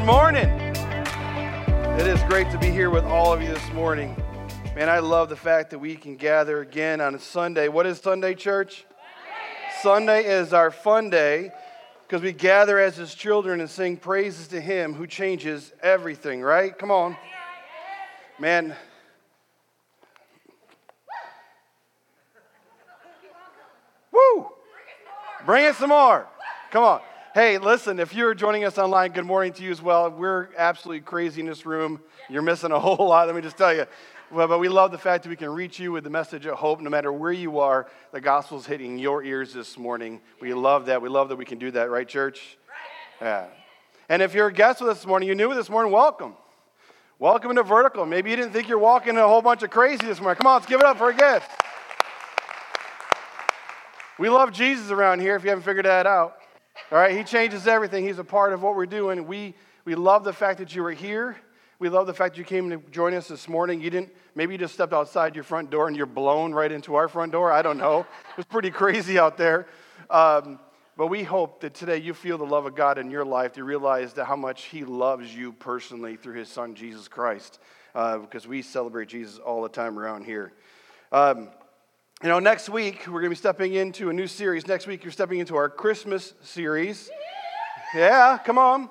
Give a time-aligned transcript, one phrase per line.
[0.00, 0.48] Good morning.
[1.98, 4.16] It is great to be here with all of you this morning.
[4.74, 7.68] Man, I love the fact that we can gather again on a Sunday.
[7.68, 8.86] What is Sunday, church?
[9.82, 11.52] Sunday is our fun day
[12.06, 16.76] because we gather as his children and sing praises to him who changes everything, right?
[16.78, 17.14] Come on.
[18.38, 18.74] Man,
[24.10, 24.48] Woo!
[25.44, 26.26] Bring it some more.
[26.70, 27.00] Come on.
[27.32, 30.10] Hey, listen, if you're joining us online, good morning to you as well.
[30.10, 32.00] We're absolutely crazy in this room.
[32.28, 33.86] You're missing a whole lot, let me just tell you.
[34.32, 36.58] Well, but we love the fact that we can reach you with the message of
[36.58, 37.86] hope no matter where you are.
[38.10, 40.20] The gospel's hitting your ears this morning.
[40.40, 41.02] We love that.
[41.02, 42.58] We love that we can do that, right, church?
[43.20, 43.46] Yeah.
[44.08, 45.92] And if you're a guest with us this morning, you're new with us this morning,
[45.92, 46.34] welcome.
[47.20, 48.06] Welcome to Vertical.
[48.06, 50.36] Maybe you didn't think you're walking a whole bunch of crazy this morning.
[50.36, 51.48] Come on, let's give it up for a guest.
[54.18, 56.39] We love Jesus around here if you haven't figured that out.
[56.90, 58.06] All right, He changes everything.
[58.06, 59.26] He's a part of what we're doing.
[59.26, 61.36] We, we love the fact that you are here.
[61.78, 63.80] We love the fact you came to join us this morning.
[63.80, 66.94] You didn't, maybe you just stepped outside your front door and you're blown right into
[66.96, 67.50] our front door.
[67.50, 68.00] I don't know.
[68.30, 69.66] It was pretty crazy out there.
[70.10, 70.58] Um,
[70.96, 73.64] but we hope that today you feel the love of God in your life to
[73.64, 77.58] realize that how much He loves you personally through His Son, Jesus Christ,
[77.94, 80.52] uh, because we celebrate Jesus all the time around here.
[81.12, 81.48] Um,
[82.22, 84.66] you know, next week we're going to be stepping into a new series.
[84.66, 87.08] Next week you're stepping into our Christmas series.
[87.94, 88.90] Yeah, come on.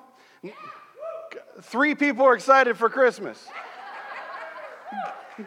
[1.62, 3.46] Three people are excited for Christmas.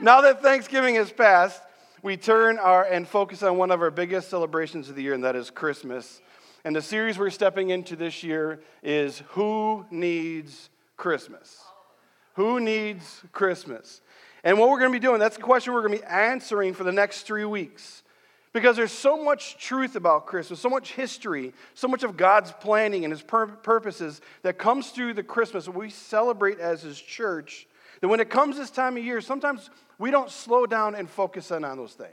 [0.00, 1.62] now that Thanksgiving has passed,
[2.02, 5.22] we turn our and focus on one of our biggest celebrations of the year, and
[5.22, 6.20] that is Christmas.
[6.64, 11.60] And the series we're stepping into this year is Who Needs Christmas?
[12.34, 14.00] Who needs Christmas?
[14.44, 16.74] And what we're going to be doing, that's the question we're going to be answering
[16.74, 18.02] for the next three weeks.
[18.52, 23.04] Because there's so much truth about Christmas, so much history, so much of God's planning
[23.04, 27.66] and His pur- purposes that comes through the Christmas we celebrate as His church.
[28.00, 31.50] That when it comes this time of year, sometimes we don't slow down and focus
[31.50, 32.10] in on those things.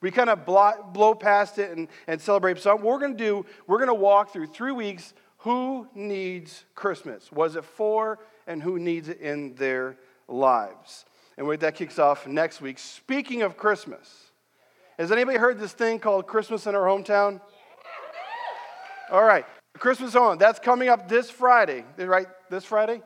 [0.00, 2.58] We kind of blow past it and, and celebrate.
[2.58, 6.64] So, what we're going to do, we're going to walk through three weeks who needs
[6.74, 7.30] Christmas?
[7.30, 11.04] Was it for, and who needs it in their lives?
[11.36, 12.78] And wait, that kicks off next week.
[12.78, 14.30] Speaking of Christmas,
[14.98, 17.40] has anybody heard this thing called Christmas in our hometown?
[19.10, 19.44] All right,
[19.78, 20.38] Christmas on.
[20.38, 22.26] That's coming up this Friday, right?
[22.50, 23.02] This Friday?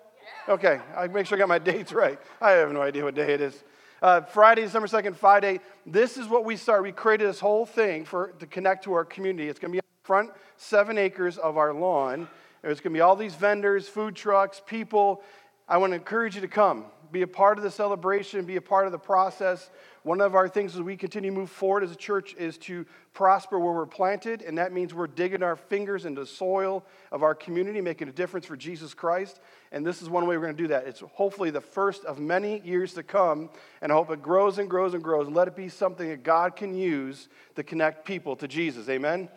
[0.48, 2.18] Okay, I make sure I got my dates right.
[2.40, 3.64] I have no idea what day it is.
[4.00, 5.60] Uh, Friday, December 2nd, Friday.
[5.84, 6.82] This is what we started.
[6.82, 9.48] We created this whole thing for to connect to our community.
[9.48, 12.28] It's going to be up front seven acres of our lawn.
[12.62, 15.22] There's going to be all these vendors, food trucks, people.
[15.68, 18.60] I want to encourage you to come be a part of the celebration, be a
[18.60, 19.70] part of the process.
[20.02, 22.86] One of our things as we continue to move forward as a church is to
[23.12, 27.22] prosper where we're planted, and that means we're digging our fingers into the soil of
[27.22, 29.40] our community, making a difference for Jesus Christ.
[29.72, 30.86] And this is one way we're going to do that.
[30.86, 33.50] It's hopefully the first of many years to come,
[33.82, 36.22] and I hope it grows and grows and grows, and let it be something that
[36.22, 38.88] God can use to connect people to Jesus.
[38.88, 39.20] Amen?
[39.20, 39.28] Amen.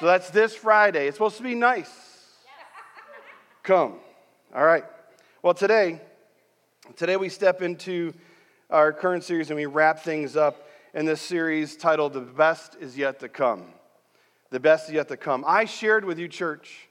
[0.00, 1.08] So that's this Friday.
[1.08, 1.90] It's supposed to be nice.
[3.62, 3.94] Come.
[4.54, 4.84] All right.
[5.42, 6.00] Well, today,
[6.94, 8.14] Today we step into
[8.70, 12.96] our current series and we wrap things up in this series titled The Best Is
[12.96, 13.64] Yet to Come.
[14.50, 15.44] The Best Is Yet to Come.
[15.46, 16.88] I shared with you, church,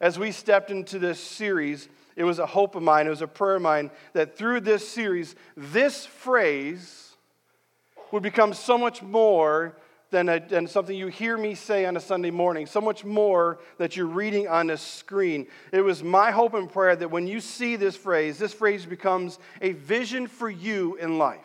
[0.00, 3.26] as we stepped into this series, it was a hope of mine, it was a
[3.26, 7.16] prayer of mine that through this series, this phrase
[8.12, 9.76] would become so much more
[10.10, 13.58] than, a, than something you hear me say on a Sunday morning, so much more
[13.78, 15.46] that you're reading on a screen.
[15.72, 19.38] It was my hope and prayer that when you see this phrase, this phrase becomes
[19.60, 21.40] a vision for you in life.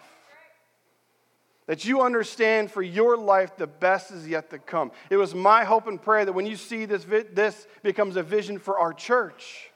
[1.67, 4.91] That you understand for your life the best is yet to come.
[5.09, 8.59] It was my hope and prayer that when you see this, this becomes a vision
[8.59, 9.71] for our church,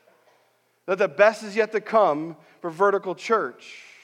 [0.86, 3.95] that the best is yet to come for Vertical Church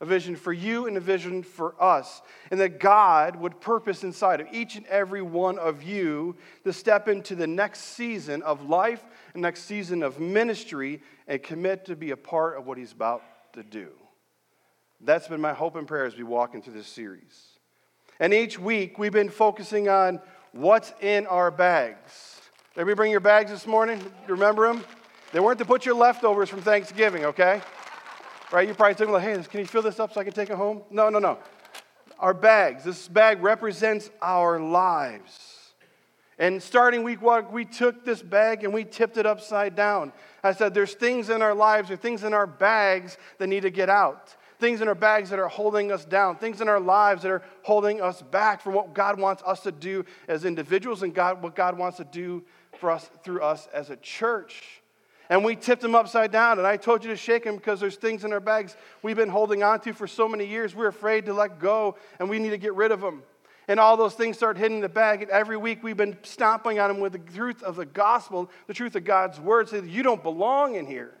[0.00, 2.22] a vision for you and a vision for us.
[2.50, 7.08] And that God would purpose inside of each and every one of you to step
[7.08, 9.04] into the next season of life
[9.34, 13.22] and next season of ministry and commit to be a part of what He's about
[13.54, 13.88] to do.
[15.00, 17.58] That's been my hope and prayer as we walk into this series.
[18.20, 20.20] And each week we've been focusing on
[20.52, 22.40] what's in our bags.
[22.76, 24.00] Did we bring your bags this morning?
[24.28, 24.84] Remember them?
[25.32, 27.60] They weren't to put your leftovers from Thanksgiving, okay?
[28.52, 28.66] Right?
[28.66, 30.56] You're probably thinking, like, hey, can you fill this up so I can take it
[30.56, 30.82] home?
[30.90, 31.38] No, no, no.
[32.18, 32.84] Our bags.
[32.84, 35.54] This bag represents our lives.
[36.38, 40.12] And starting week one, we took this bag and we tipped it upside down.
[40.44, 43.70] I said, there's things in our lives or things in our bags that need to
[43.70, 44.36] get out.
[44.60, 46.36] Things in our bags that are holding us down.
[46.36, 49.72] Things in our lives that are holding us back from what God wants us to
[49.72, 52.44] do as individuals and God, what God wants to do
[52.78, 54.82] for us through us as a church.
[55.30, 56.58] And we tipped them upside down.
[56.58, 59.28] And I told you to shake them because there's things in our bags we've been
[59.28, 60.74] holding on to for so many years.
[60.74, 63.22] We're afraid to let go and we need to get rid of them.
[63.70, 65.20] And all those things start hitting the bag.
[65.20, 68.72] And every week we've been stomping on them with the truth of the gospel, the
[68.72, 71.12] truth of God's word, saying, You don't belong in here.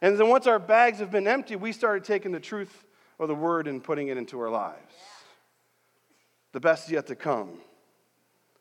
[0.00, 2.84] And then once our bags have been empty, we started taking the truth
[3.18, 4.94] of the word and putting it into our lives.
[6.52, 7.58] The best is yet to come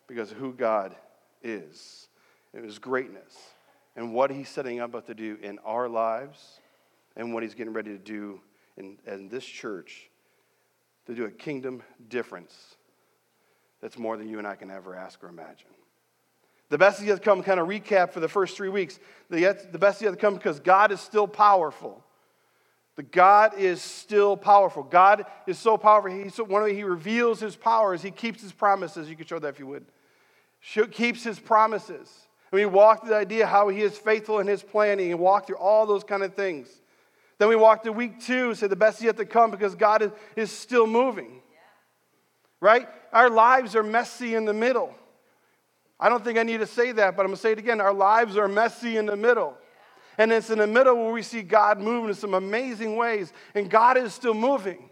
[0.08, 0.96] because of who God
[1.44, 2.08] is
[2.54, 3.36] and his greatness
[3.96, 6.60] and what he's setting up to do in our lives
[7.16, 8.40] and what he's getting ready to do
[8.78, 10.10] in, in this church
[11.06, 12.76] to do a kingdom difference
[13.82, 15.70] that's more than you and I can ever ask or imagine.
[16.70, 19.00] The best is yet to come, kind of recap for the first three weeks.
[19.30, 22.04] The, yet, the best is yet to come because God is still powerful.
[22.96, 24.84] The God is still powerful.
[24.84, 26.12] God is so powerful.
[26.12, 29.10] He, so, one way He reveals His power is He keeps His promises.
[29.10, 29.86] You could show that if you would.
[30.92, 32.10] Keeps His promises.
[32.52, 35.48] And we walk through the idea how He is faithful in His planning and walk
[35.48, 36.68] through all those kind of things.
[37.38, 40.02] Then we walk to week two, say the best is yet to come because God
[40.02, 41.42] is, is still moving.
[42.60, 42.88] Right?
[43.14, 44.94] Our lives are messy in the middle.
[46.00, 47.82] I don't think I need to say that, but I'm going to say it again.
[47.82, 49.56] Our lives are messy in the middle.
[50.18, 53.70] And it's in the middle where we see God moving in some amazing ways, and
[53.70, 54.89] God is still moving.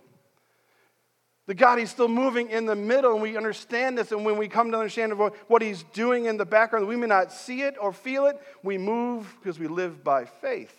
[1.47, 4.11] The God, He's still moving in the middle, and we understand this.
[4.11, 7.31] And when we come to understand what He's doing in the background, we may not
[7.31, 8.39] see it or feel it.
[8.63, 10.75] We move because we live by faith,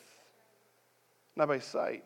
[1.36, 2.04] not by sight.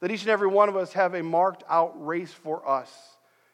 [0.00, 2.90] That each and every one of us have a marked out race for us.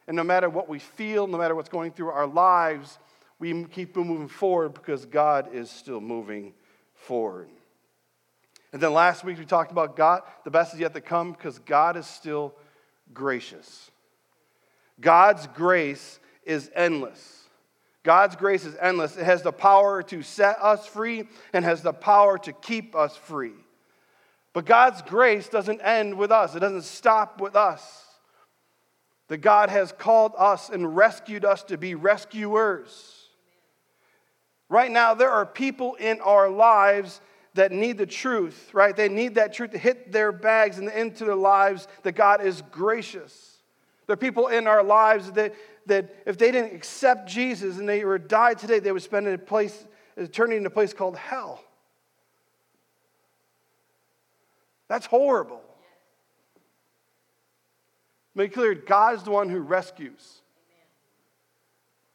[0.08, 2.98] And no matter what we feel, no matter what's going through our lives,
[3.38, 6.54] we keep moving forward because God is still moving
[6.94, 7.48] forward.
[8.72, 11.58] And then last week we talked about God, the best is yet to come because
[11.58, 12.54] God is still
[13.12, 13.90] gracious.
[15.00, 17.44] God's grace is endless.
[18.02, 19.16] God's grace is endless.
[19.16, 23.16] It has the power to set us free and has the power to keep us
[23.16, 23.54] free.
[24.52, 28.04] But God's grace doesn't end with us, it doesn't stop with us.
[29.28, 33.26] That God has called us and rescued us to be rescuers.
[34.69, 37.20] Right now, there are people in our lives
[37.54, 38.94] that need the truth, right?
[38.94, 42.62] They need that truth to hit their bags and into their lives that God is
[42.70, 43.56] gracious.
[44.06, 45.55] There are people in our lives that,
[45.87, 49.38] that if they didn't accept Jesus and they were died today, they would spend a
[49.38, 49.87] place,
[50.17, 51.62] eternity in a place called hell.
[54.88, 55.62] That's horrible.
[58.35, 60.43] Make clear, God is the one who rescues.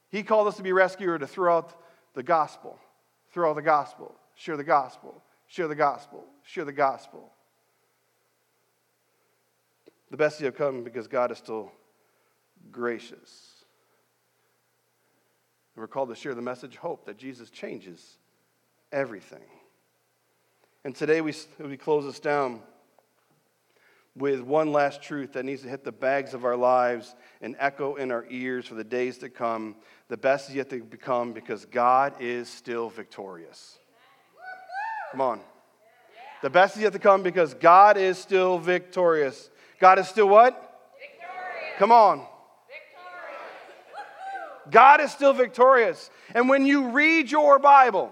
[0.10, 1.74] He called us to be rescuer to throw out
[2.14, 2.80] the gospel,
[3.32, 5.22] throw out the gospel, share the gospel,
[5.52, 6.24] Share the gospel.
[6.44, 7.30] Share the gospel.
[10.12, 11.74] The best is yet come because God is still
[12.72, 13.64] gracious.
[15.76, 18.18] And we're called to share the message hope that Jesus changes
[18.92, 19.44] everything.
[20.84, 22.62] And today we, we close this down
[24.16, 27.96] with one last truth that needs to hit the bags of our lives and echo
[27.96, 29.76] in our ears for the days to come.
[30.10, 33.78] The best is yet to become because God is still victorious.
[35.12, 35.40] Come on.
[36.42, 39.50] The best is yet to come because God is still victorious.
[39.80, 40.54] God is still what?
[41.00, 41.78] Victorious.
[41.78, 42.26] Come on.
[44.72, 46.10] God is still victorious.
[46.34, 48.12] And when you read your Bible,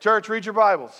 [0.00, 0.92] church, read your Bibles.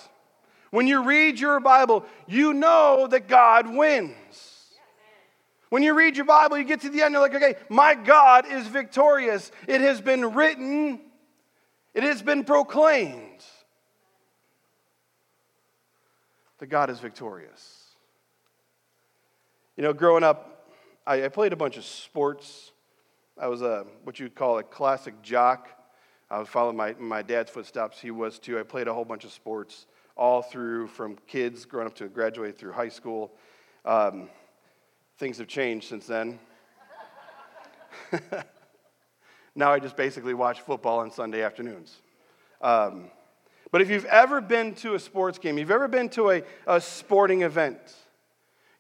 [0.71, 4.15] When you read your Bible, you know that God wins.
[5.71, 8.47] When you read your Bible, you get to the end, you're like, okay, my God
[8.47, 9.51] is victorious.
[9.67, 11.01] It has been written,
[11.95, 13.33] it has been proclaimed.
[16.63, 17.87] that God is victorious.
[19.77, 20.71] You know, growing up,
[21.05, 22.71] I, I played a bunch of sports.
[23.41, 25.69] I was a what you'd call a classic jock.
[26.31, 28.01] I was following my, my dad's footsteps.
[28.01, 28.59] He was too.
[28.59, 29.87] I played a whole bunch of sports
[30.17, 33.33] all through from kids growing up to graduate through high school.
[33.85, 34.29] Um,
[35.19, 36.39] things have changed since then.
[39.55, 42.03] now I just basically watch football on Sunday afternoons.
[42.61, 43.11] Um,
[43.71, 46.81] but if you've ever been to a sports game, you've ever been to a, a
[46.81, 47.79] sporting event,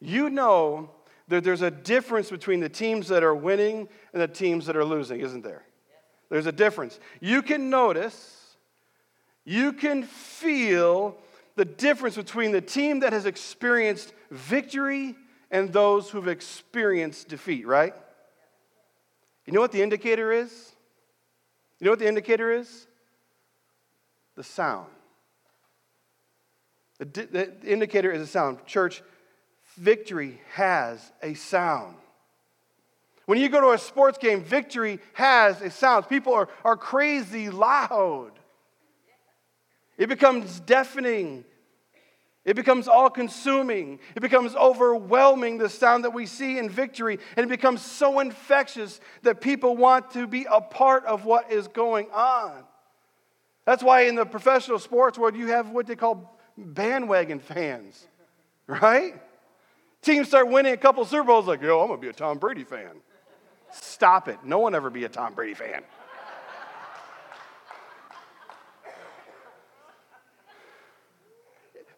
[0.00, 0.90] you know
[1.32, 4.84] that there's a difference between the teams that are winning and the teams that are
[4.84, 5.64] losing, isn't there?
[6.30, 6.98] There's a difference.
[7.20, 8.56] You can notice,
[9.44, 11.16] you can feel
[11.56, 15.14] the difference between the team that has experienced victory
[15.50, 17.94] and those who've experienced defeat, right?
[19.44, 20.72] You know what the indicator is?
[21.78, 22.86] You know what the indicator is?
[24.36, 24.88] the sound.
[26.98, 28.64] The, the indicator is a sound.
[28.66, 29.02] Church,
[29.76, 31.96] victory has a sound.
[33.26, 36.08] When you go to a sports game, victory has a sound.
[36.08, 38.32] People are, are crazy loud.
[39.96, 41.44] It becomes deafening.
[42.44, 44.00] It becomes all consuming.
[44.16, 47.20] It becomes overwhelming, the sound that we see in victory.
[47.36, 51.68] And it becomes so infectious that people want to be a part of what is
[51.68, 52.64] going on.
[53.64, 58.08] That's why in the professional sports world, you have what they call bandwagon fans,
[58.66, 59.14] right?
[60.02, 62.38] Teams start winning a couple Super Bowls, like, yo, I'm going to be a Tom
[62.38, 63.00] Brady fan.
[63.72, 64.38] Stop it.
[64.44, 65.82] No one ever be a Tom Brady fan.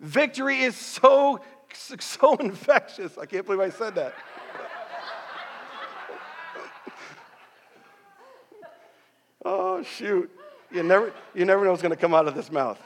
[0.00, 1.40] Victory is so,
[1.72, 3.16] so infectious.
[3.16, 4.12] I can't believe I said that.
[9.46, 10.30] oh, shoot.
[10.70, 12.78] You never, you never know what's going to come out of this mouth.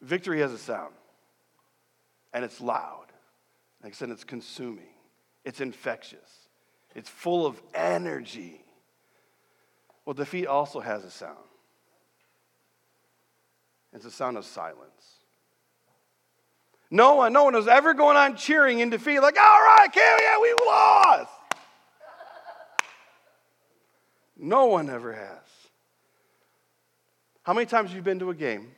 [0.00, 0.94] Victory has a sound,
[2.32, 3.06] and it's loud.
[3.82, 4.94] Like I said, it's consuming,
[5.44, 6.48] it's infectious,
[6.94, 8.64] it's full of energy.
[10.04, 11.36] Well, defeat also has a sound.
[13.92, 15.16] It's a sound of silence.
[16.90, 20.40] No one, no one is ever going on cheering in defeat, like, all right, yeah,
[20.40, 21.30] we lost.
[24.36, 25.38] No one ever has.
[27.44, 28.72] How many times have you been to a game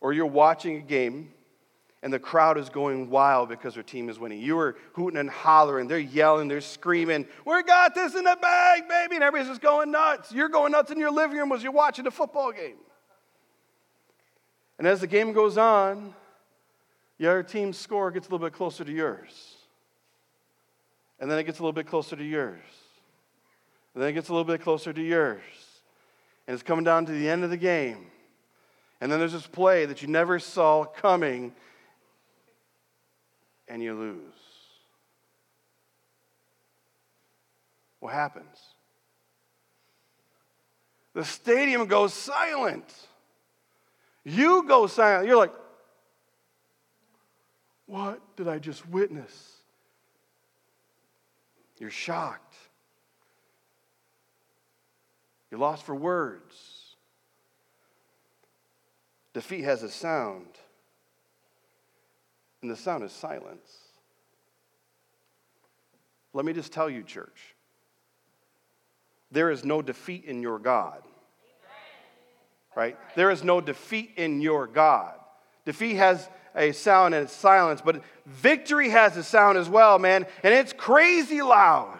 [0.00, 1.32] or you're watching a game
[2.02, 4.40] and the crowd is going wild because their team is winning?
[4.40, 8.88] You are hooting and hollering, they're yelling, they're screaming, We got this in the bag,
[8.88, 10.32] baby, and everybody's just going nuts.
[10.32, 12.76] You're going nuts in your living room as you're watching a football game.
[14.78, 16.14] And as the game goes on,
[17.18, 19.56] your team's score gets a little bit closer to yours.
[21.20, 22.58] And then it gets a little bit closer to yours.
[23.94, 25.42] And then it gets a little bit closer to yours.
[26.48, 28.06] And it's coming down to the end of the game.
[29.00, 31.52] And then there's this play that you never saw coming,
[33.68, 34.18] and you lose.
[38.00, 38.58] What happens?
[41.14, 42.92] The stadium goes silent.
[44.24, 45.26] You go silent.
[45.26, 45.52] You're like,
[47.86, 49.56] what did I just witness?
[51.78, 52.54] You're shocked.
[55.50, 56.94] You're lost for words.
[59.34, 60.46] Defeat has a sound,
[62.62, 63.70] and the sound is silence.
[66.32, 67.54] Let me just tell you, church,
[69.30, 71.02] there is no defeat in your God
[72.74, 72.96] right?
[73.16, 75.14] There is no defeat in your God.
[75.64, 80.26] Defeat has a sound and it's silence, but victory has a sound as well, man,
[80.42, 81.98] and it's crazy loud.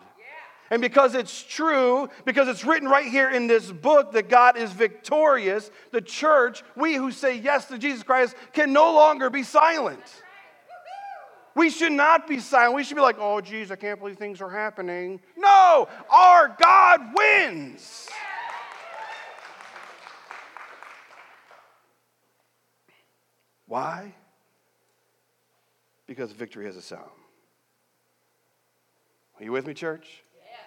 [0.71, 4.73] And because it's true, because it's written right here in this book that God is
[4.73, 10.01] victorious, the church, we who say yes to Jesus Christ, can no longer be silent.
[11.55, 12.75] We should not be silent.
[12.75, 15.21] We should be like, oh, geez, I can't believe things are happening.
[15.37, 18.09] No, our God wins.
[23.67, 24.15] Why?
[26.07, 27.09] Because victory has a sound.
[29.39, 30.23] Are you with me, church?
[30.45, 30.61] Yes.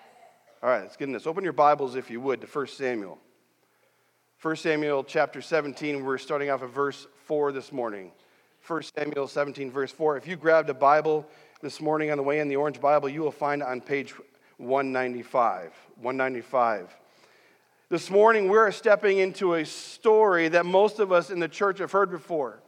[0.63, 1.27] All right, let's get in this.
[1.27, 3.19] Open your Bibles, if you would, to 1 Samuel.
[4.41, 8.11] 1 Samuel chapter 17, we're starting off at verse 4 this morning.
[8.67, 10.17] 1 Samuel 17, verse 4.
[10.17, 11.27] If you grabbed a Bible
[11.61, 14.13] this morning on the way in, the orange Bible, you will find it on page
[14.57, 15.71] 195.
[16.01, 16.95] 195.
[17.89, 21.91] This morning, we're stepping into a story that most of us in the church have
[21.91, 22.59] heard before.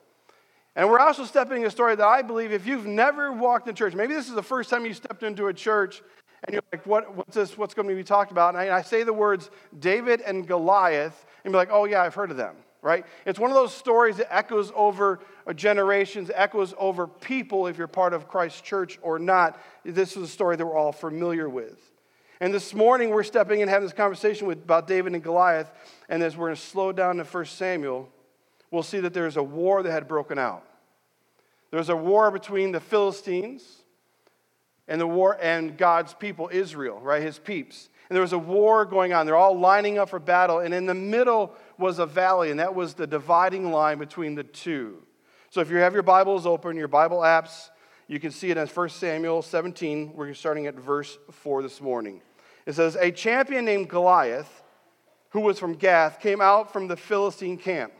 [0.75, 3.73] And we're also stepping into a story that I believe if you've never walked in
[3.73, 6.03] church, maybe this is the first time you stepped into a church
[6.43, 7.57] and you're like, what, what's this?
[7.57, 8.53] What's going to be talked about?
[8.53, 9.49] And I, I say the words
[9.79, 13.05] David and Goliath and be like, oh, yeah, I've heard of them, right?
[13.25, 17.87] It's one of those stories that echoes over uh, generations, echoes over people if you're
[17.87, 19.59] part of Christ's church or not.
[19.83, 21.79] This is a story that we're all familiar with.
[22.39, 25.71] And this morning, we're stepping in having this conversation with, about David and Goliath.
[26.07, 28.09] And as we're going to slow down to 1 Samuel,
[28.69, 30.63] we'll see that there's a war that had broken out.
[31.71, 33.77] There was a war between the Philistines
[34.87, 37.21] and the war and God's people, Israel, right?
[37.21, 37.89] His peeps.
[38.09, 39.25] And there was a war going on.
[39.25, 40.59] They're all lining up for battle.
[40.59, 44.43] And in the middle was a valley, and that was the dividing line between the
[44.43, 45.03] two.
[45.49, 47.69] So if you have your Bibles open, your Bible apps,
[48.07, 50.13] you can see it in 1 Samuel 17.
[50.13, 52.21] We're starting at verse 4 this morning.
[52.65, 54.63] It says, A champion named Goliath,
[55.29, 57.93] who was from Gath, came out from the Philistine camp.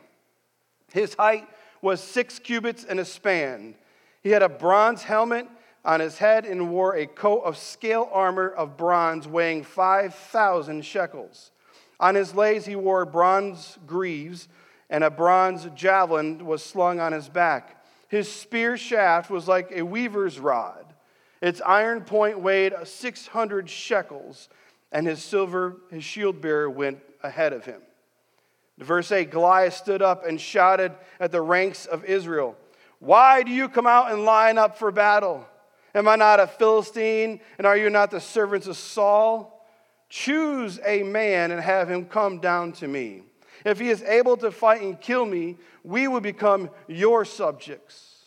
[0.92, 1.46] His height
[1.82, 3.74] was six cubits and a span.
[4.22, 5.46] He had a bronze helmet
[5.84, 11.50] on his head and wore a coat of scale armor of bronze weighing 5,000 shekels.
[12.00, 14.48] On his legs, he wore bronze greaves,
[14.88, 17.84] and a bronze javelin was slung on his back.
[18.08, 20.94] His spear shaft was like a weaver's rod,
[21.40, 24.48] Its iron point weighed 600 shekels,
[24.90, 27.82] and his silver, his shield bearer went ahead of him.
[28.78, 32.56] Verse 8 Goliath stood up and shouted at the ranks of Israel,
[32.98, 35.46] Why do you come out and line up for battle?
[35.94, 39.57] Am I not a Philistine, and are you not the servants of Saul?
[40.08, 43.22] Choose a man and have him come down to me.
[43.64, 48.18] If he is able to fight and kill me, we will become your subjects.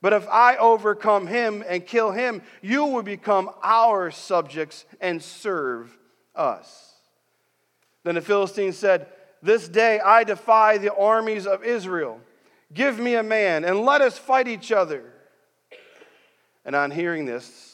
[0.00, 5.96] But if I overcome him and kill him, you will become our subjects and serve
[6.34, 6.92] us.
[8.04, 9.06] Then the Philistine said,
[9.42, 12.20] This day I defy the armies of Israel.
[12.74, 15.04] Give me a man and let us fight each other.
[16.64, 17.71] And on hearing this,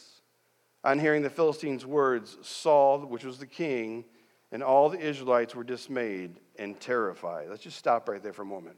[0.84, 4.04] on hearing the Philistines' words, Saul, which was the king,
[4.52, 7.48] and all the Israelites were dismayed and terrified.
[7.48, 8.76] Let's just stop right there for a moment.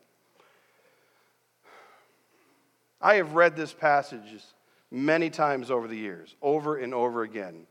[3.00, 4.42] I have read this passage
[4.90, 7.66] many times over the years, over and over again.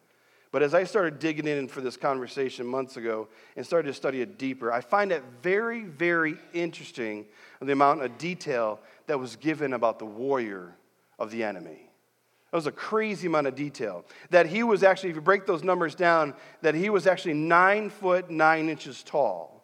[0.51, 4.21] But as I started digging in for this conversation months ago and started to study
[4.21, 7.25] it deeper, I find it very, very interesting
[7.61, 10.75] the amount of detail that was given about the warrior
[11.19, 11.88] of the enemy.
[12.51, 14.05] That was a crazy amount of detail.
[14.31, 17.89] That he was actually, if you break those numbers down, that he was actually nine
[17.89, 19.59] foot nine inches tall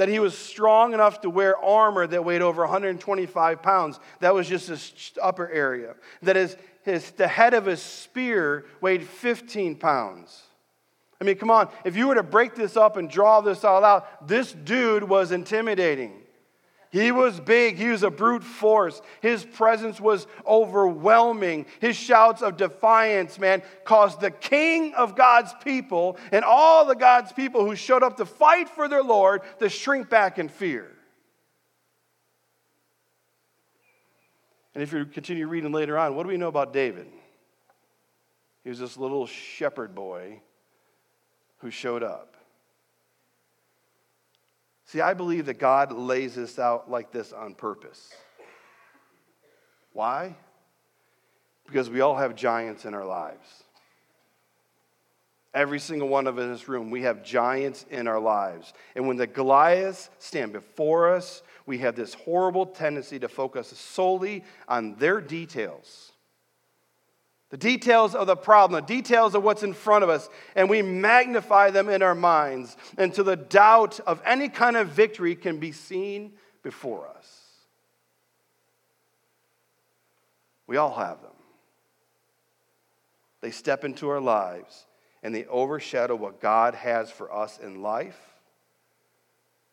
[0.00, 4.00] that he was strong enough to wear armor that weighed over 125 pounds.
[4.20, 5.94] That was just his upper area.
[6.22, 10.40] That his, his, the head of his spear weighed 15 pounds.
[11.20, 13.84] I mean, come on, if you were to break this up and draw this all
[13.84, 16.14] out, this dude was intimidating.
[16.90, 17.76] He was big.
[17.76, 19.00] He was a brute force.
[19.20, 21.66] His presence was overwhelming.
[21.78, 27.32] His shouts of defiance, man, caused the king of God's people and all the God's
[27.32, 30.90] people who showed up to fight for their Lord to shrink back in fear.
[34.74, 37.06] And if you continue reading later on, what do we know about David?
[38.64, 40.40] He was this little shepherd boy
[41.58, 42.29] who showed up.
[44.90, 48.12] See, I believe that God lays this out like this on purpose.
[49.92, 50.34] Why?
[51.64, 53.62] Because we all have giants in our lives.
[55.54, 58.72] Every single one of us in this room, we have giants in our lives.
[58.96, 64.42] And when the Goliaths stand before us, we have this horrible tendency to focus solely
[64.66, 66.09] on their details
[67.50, 70.82] the details of the problem, the details of what's in front of us, and we
[70.82, 75.72] magnify them in our minds until the doubt of any kind of victory can be
[75.72, 76.32] seen
[76.62, 77.40] before us.
[80.68, 81.32] We all have them.
[83.40, 84.86] They step into our lives
[85.22, 88.18] and they overshadow what God has for us in life,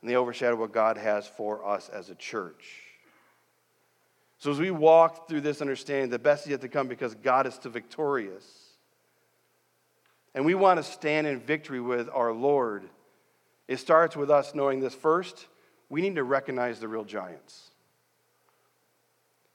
[0.01, 2.86] and they overshadow what God has for us as a church.
[4.39, 7.47] So as we walk through this understanding, the best is yet to come because God
[7.47, 8.45] is still victorious.
[10.35, 12.83] And we want to stand in victory with our Lord.
[13.67, 15.47] It starts with us knowing this first.
[15.89, 17.71] We need to recognize the real giants.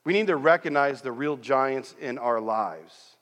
[0.04, 3.16] We need to recognize the real giants in our lives.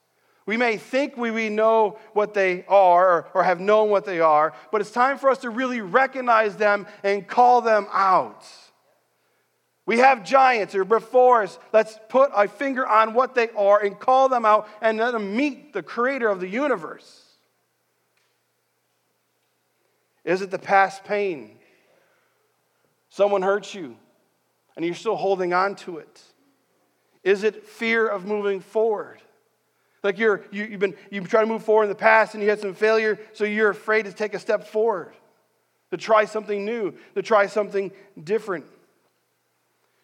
[0.47, 4.21] We may think we, we know what they are or, or have known what they
[4.21, 8.47] are, but it's time for us to really recognize them and call them out.
[9.87, 11.59] We have giants are before us.
[11.73, 15.37] Let's put a finger on what they are and call them out and let them
[15.37, 17.25] meet the creator of the universe.
[20.25, 21.59] Is it the past pain?
[23.09, 23.97] Someone hurts you
[24.77, 26.23] and you're still holding on to it.
[27.25, 29.21] Is it fear of moving forward?
[30.03, 32.61] Like you're, you, you've been you've to move forward in the past and you had
[32.61, 35.13] some failure, so you're afraid to take a step forward,
[35.91, 37.91] to try something new, to try something
[38.23, 38.65] different.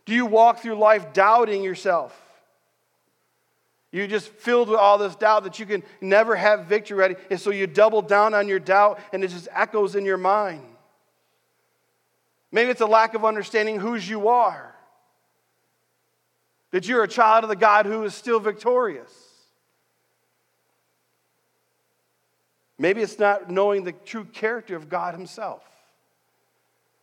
[0.06, 2.18] Do you walk through life doubting yourself?
[3.92, 7.16] You're just filled with all this doubt that you can never have victory ready.
[7.30, 10.62] And so you double down on your doubt and it just echoes in your mind.
[12.52, 14.74] Maybe it's a lack of understanding whose you are.
[16.70, 19.12] That you're a child of the God who is still victorious.
[22.78, 25.62] Maybe it's not knowing the true character of God Himself.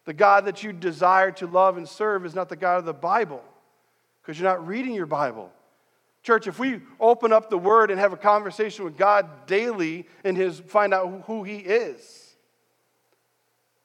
[0.05, 2.93] The God that you desire to love and serve is not the God of the
[2.93, 3.43] Bible
[4.21, 5.51] because you're not reading your Bible.
[6.23, 10.37] Church, if we open up the Word and have a conversation with God daily and
[10.37, 12.35] his, find out who He is,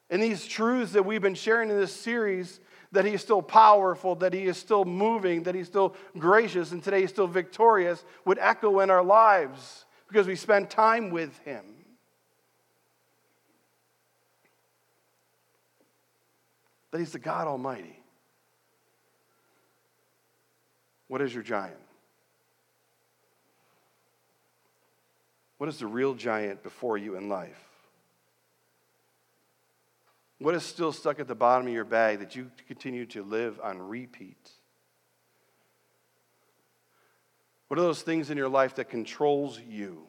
[0.09, 2.61] and these truths that we've been sharing in this series
[2.93, 6.81] that He is still powerful, that He is still moving, that He's still gracious, and
[6.81, 11.63] today He's still victorious would echo in our lives because we spend time with Him.
[16.91, 17.99] That He's the God Almighty.
[21.07, 21.75] What is your giant?
[25.57, 27.65] What is the real giant before you in life?
[30.37, 33.59] What is still stuck at the bottom of your bag that you continue to live
[33.61, 34.51] on repeat?
[37.67, 40.07] What are those things in your life that controls you?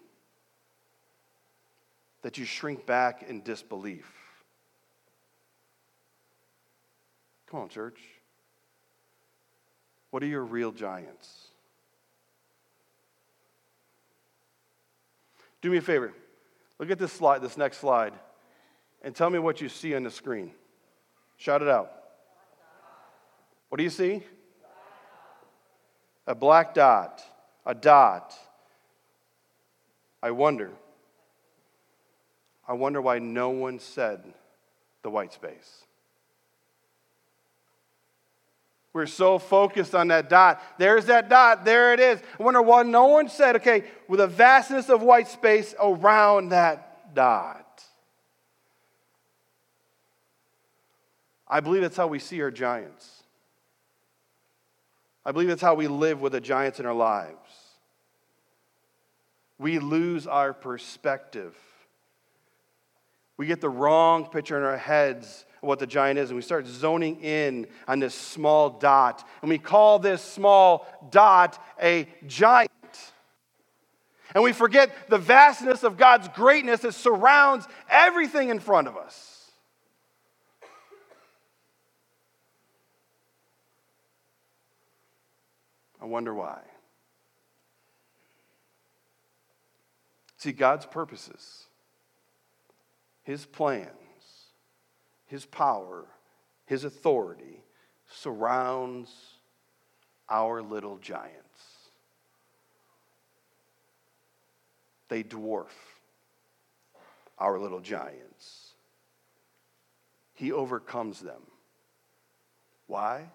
[2.23, 4.20] That you shrink back in disbelief?
[7.51, 7.99] Come on, church.
[10.11, 11.49] What are your real giants?
[15.61, 16.13] Do me a favor.
[16.79, 18.15] Look at this slide, this next slide,
[19.03, 20.53] and tell me what you see on the screen.
[21.37, 21.93] Shout it out.
[23.69, 24.23] What do you see?
[26.27, 27.23] A black dot,
[27.67, 28.35] a dot.
[30.23, 30.71] I wonder.
[32.67, 34.23] I wonder why no one said
[35.03, 35.85] the white space.
[38.92, 40.61] We're so focused on that dot.
[40.79, 41.64] There's that dot.
[41.64, 42.20] There it is.
[42.38, 47.14] I wonder why no one said, okay, with a vastness of white space around that
[47.14, 47.85] dot.
[51.46, 53.22] I believe that's how we see our giants.
[55.24, 57.37] I believe that's how we live with the giants in our lives.
[59.59, 61.55] We lose our perspective.
[63.37, 66.66] We get the wrong picture in our heads what the giant is, and we start
[66.66, 69.27] zoning in on this small dot.
[69.42, 72.70] And we call this small dot a giant.
[74.35, 79.51] And we forget the vastness of God's greatness that surrounds everything in front of us.
[86.01, 86.61] I wonder why.
[90.38, 91.66] See, God's purposes,
[93.25, 93.90] His plan,
[95.31, 96.07] his power,
[96.66, 97.62] His authority
[98.09, 99.11] surrounds
[100.29, 101.38] our little giants.
[105.09, 105.71] They dwarf
[107.38, 108.73] our little giants.
[110.35, 111.43] He overcomes them.
[112.88, 113.31] Why?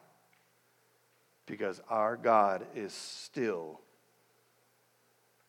[1.45, 3.79] Because our God is still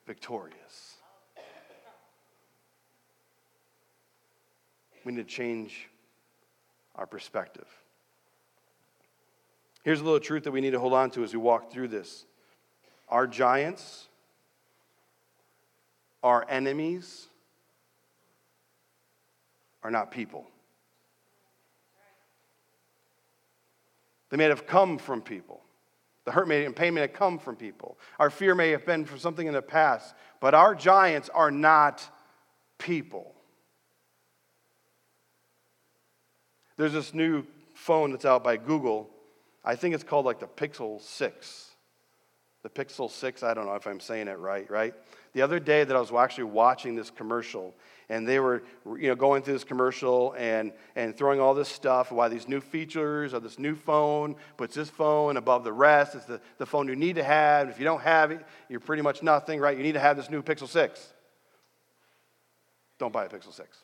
[0.07, 0.95] victorious.
[5.05, 5.89] We need to change
[6.97, 7.69] our perspective.
[9.85, 11.89] Here's a little truth that we need to hold on to as we walk through
[11.89, 12.27] this
[13.09, 14.09] our giants,
[16.25, 17.29] our enemies,
[19.85, 20.45] are not people.
[24.31, 25.63] They may have come from people.
[26.25, 27.97] The hurt may, and pain may have come from people.
[28.19, 32.05] Our fear may have been from something in the past, but our giants are not
[32.79, 33.36] people.
[36.77, 39.09] There's this new phone that's out by Google.
[39.65, 41.71] I think it's called like the Pixel 6.
[42.63, 44.93] The Pixel 6, I don't know if I'm saying it right, right?
[45.35, 47.75] The other day that I was actually watching this commercial,
[48.09, 52.11] and they were you know, going through this commercial and, and throwing all this stuff,
[52.11, 56.15] why these new features of this new phone puts this phone above the rest.
[56.17, 57.69] It's the, the phone you need to have.
[57.69, 59.77] If you don't have it, you're pretty much nothing, right?
[59.77, 61.13] You need to have this new Pixel 6.
[62.99, 63.79] Don't buy a Pixel 6.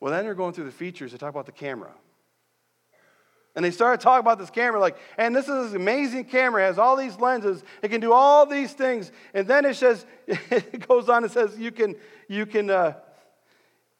[0.00, 1.92] Well, then they're going through the features to talk about the camera.
[3.56, 6.62] And they started talking about this camera, like, and this is an amazing camera.
[6.62, 7.64] It has all these lenses.
[7.82, 9.10] It can do all these things.
[9.34, 11.96] And then it says, it goes on and says, you can,
[12.28, 12.94] you can, uh,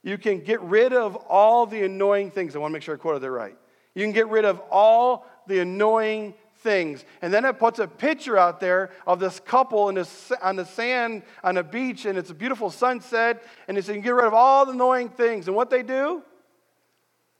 [0.04, 2.54] you can get rid of all the annoying things.
[2.54, 3.56] I want to make sure I quoted that right.
[3.94, 7.04] You can get rid of all the annoying things.
[7.22, 10.64] And then it puts a picture out there of this couple in this, on the
[10.64, 13.42] sand on a beach, and it's a beautiful sunset.
[13.66, 15.46] And it says, You can get rid of all the annoying things.
[15.46, 16.22] And what they do?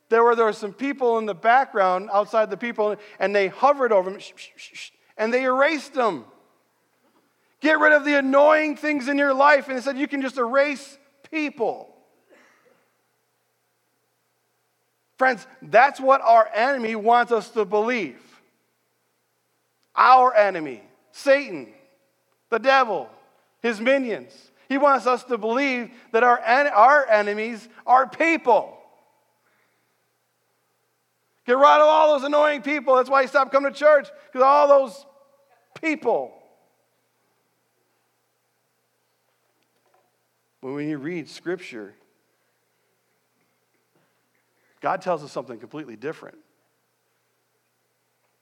[0.09, 3.93] There were, there were some people in the background outside the people, and they hovered
[3.93, 4.21] over them
[5.19, 6.25] and they erased them.
[7.61, 9.69] Get rid of the annoying things in your life.
[9.69, 10.97] And it said, You can just erase
[11.31, 11.95] people.
[15.19, 18.23] Friends, that's what our enemy wants us to believe
[19.99, 20.81] our enemy,
[21.13, 21.67] Satan,
[22.49, 23.11] the devil,
[23.61, 24.33] his minions.
[24.69, 28.79] He wants us to believe that our, our enemies are people.
[31.47, 32.97] Get rid of all those annoying people.
[32.97, 35.07] That's why you stop coming to church, because all those
[35.81, 36.33] people.
[40.61, 41.95] But when you read scripture,
[44.81, 46.37] God tells us something completely different.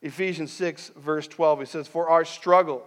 [0.03, 2.87] Ephesians 6, verse 12, he says, For our struggle,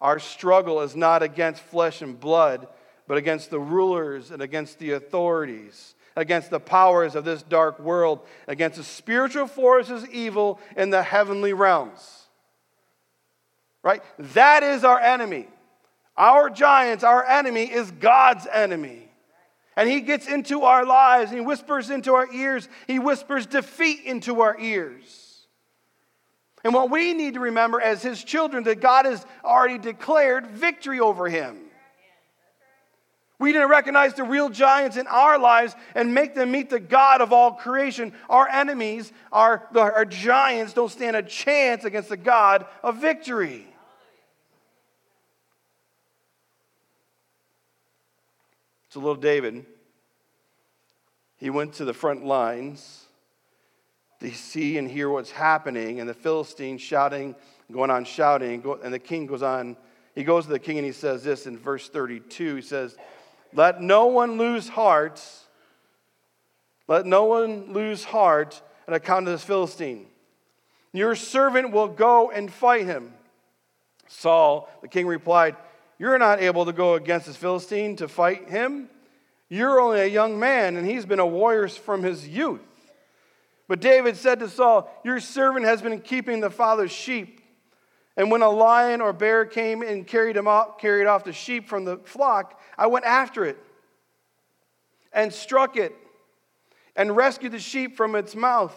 [0.00, 2.66] our struggle is not against flesh and blood,
[3.06, 8.20] but against the rulers and against the authorities, against the powers of this dark world,
[8.46, 12.28] against the spiritual forces evil in the heavenly realms.
[13.82, 14.02] Right?
[14.18, 15.48] That is our enemy.
[16.16, 19.09] Our giants, our enemy, is God's enemy.
[19.80, 24.00] And he gets into our lives, and he whispers into our ears, he whispers defeat
[24.04, 25.46] into our ears.
[26.62, 31.00] And what we need to remember as his children that God has already declared victory
[31.00, 31.56] over him.
[33.38, 37.22] We to recognize the real giants in our lives and make them meet the God
[37.22, 38.12] of all creation.
[38.28, 43.66] Our enemies, our, our giants, don't stand a chance against the God of victory.
[48.90, 49.64] So, little David,
[51.40, 53.06] he went to the front lines
[54.20, 57.34] to see and hear what's happening, and the Philistines shouting,
[57.72, 59.76] going on shouting, and the king goes on.
[60.14, 62.56] He goes to the king and he says this in verse 32.
[62.56, 62.94] He says,
[63.54, 65.24] Let no one lose heart.
[66.86, 70.06] Let no one lose heart on account of this Philistine.
[70.92, 73.14] Your servant will go and fight him.
[74.08, 75.56] Saul, the king, replied,
[75.98, 78.90] You're not able to go against this Philistine to fight him.
[79.50, 82.60] You're only a young man, and he's been a warrior from his youth.
[83.68, 87.40] But David said to Saul, Your servant has been keeping the father's sheep.
[88.16, 91.68] And when a lion or bear came and carried, him off, carried off the sheep
[91.68, 93.58] from the flock, I went after it
[95.12, 95.94] and struck it
[96.94, 98.74] and rescued the sheep from its mouth.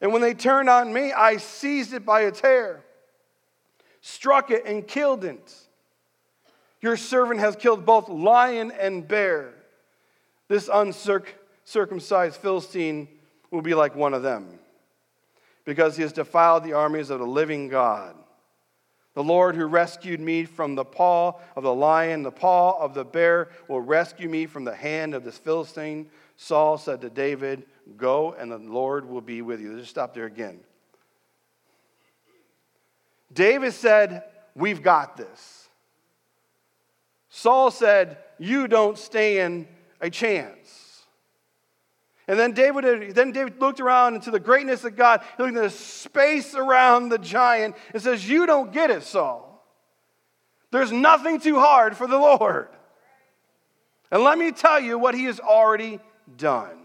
[0.00, 2.84] And when they turned on me, I seized it by its hair,
[4.00, 5.54] struck it, and killed it.
[6.80, 9.57] Your servant has killed both lion and bear.
[10.48, 13.08] This uncircumcised Philistine
[13.50, 14.58] will be like one of them,
[15.64, 18.16] because he has defiled the armies of the living God.
[19.14, 23.04] The Lord who rescued me from the paw of the lion, the paw of the
[23.04, 26.08] bear, will rescue me from the hand of this Philistine.
[26.36, 27.64] Saul said to David,
[27.96, 29.70] Go, and the Lord will be with you.
[29.70, 30.60] Let's just stop there again.
[33.32, 35.68] David said, We've got this.
[37.28, 39.66] Saul said, You don't stand
[40.00, 40.88] a chance.
[42.28, 45.22] And then David, then David looked around into the greatness of God.
[45.36, 49.64] He looked at the space around the giant and says, You don't get it, Saul.
[50.70, 52.68] There's nothing too hard for the Lord.
[54.10, 56.00] And let me tell you what he has already
[56.36, 56.78] done.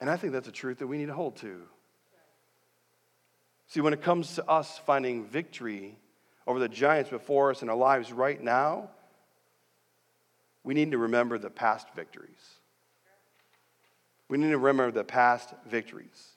[0.00, 1.62] And I think that's a truth that we need to hold to.
[3.68, 5.96] See, when it comes to us finding victory
[6.46, 8.90] over the giants before us in our lives right now,
[10.64, 12.58] we need to remember the past victories.
[14.28, 16.34] We need to remember the past victories.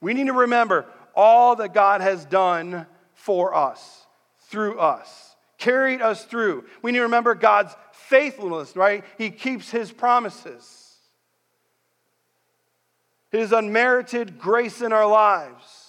[0.00, 4.06] We need to remember all that God has done for us,
[4.48, 6.64] through us, carried us through.
[6.82, 9.04] We need to remember God's faithfulness, right?
[9.18, 10.94] He keeps his promises,
[13.30, 15.85] his unmerited grace in our lives.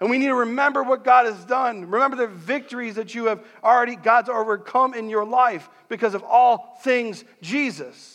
[0.00, 1.90] And we need to remember what God has done.
[1.90, 6.78] Remember the victories that you have already, God's overcome in your life because of all
[6.82, 8.14] things Jesus.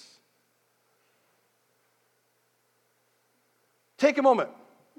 [3.97, 4.49] Take a moment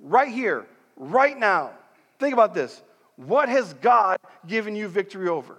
[0.02, 0.66] right here,
[0.96, 1.70] right now.
[2.18, 2.82] Think about this.
[3.16, 5.56] What has God given you victory over?